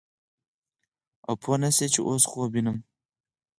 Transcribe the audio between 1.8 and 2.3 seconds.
چې اوس